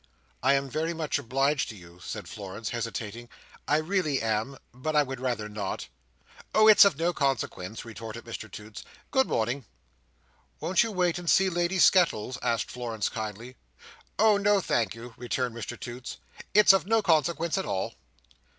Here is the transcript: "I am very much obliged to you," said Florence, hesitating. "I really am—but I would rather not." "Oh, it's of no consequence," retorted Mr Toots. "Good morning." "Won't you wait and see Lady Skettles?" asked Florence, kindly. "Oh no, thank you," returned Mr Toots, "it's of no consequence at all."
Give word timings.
"I 0.41 0.55
am 0.55 0.67
very 0.67 0.95
much 0.95 1.19
obliged 1.19 1.69
to 1.69 1.75
you," 1.75 1.99
said 2.03 2.27
Florence, 2.27 2.69
hesitating. 2.69 3.29
"I 3.67 3.77
really 3.77 4.19
am—but 4.19 4.95
I 4.95 5.03
would 5.03 5.19
rather 5.19 5.47
not." 5.47 5.89
"Oh, 6.55 6.67
it's 6.67 6.85
of 6.85 6.97
no 6.97 7.13
consequence," 7.13 7.85
retorted 7.85 8.25
Mr 8.25 8.51
Toots. 8.51 8.83
"Good 9.11 9.27
morning." 9.27 9.63
"Won't 10.59 10.81
you 10.81 10.91
wait 10.91 11.19
and 11.19 11.29
see 11.29 11.51
Lady 11.51 11.77
Skettles?" 11.77 12.39
asked 12.41 12.71
Florence, 12.71 13.09
kindly. 13.09 13.57
"Oh 14.17 14.37
no, 14.37 14.59
thank 14.59 14.95
you," 14.95 15.13
returned 15.17 15.53
Mr 15.53 15.79
Toots, 15.79 16.17
"it's 16.55 16.73
of 16.73 16.87
no 16.87 17.03
consequence 17.03 17.55
at 17.59 17.65
all." 17.67 17.93